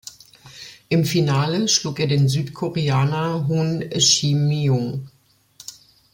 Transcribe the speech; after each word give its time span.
Im 0.89 1.05
Finale 1.05 1.67
schlug 1.67 1.99
er 1.99 2.07
den 2.07 2.27
Südkoreaner 2.27 3.45
Hoon 3.47 3.87
Shin-myung. 3.99 5.11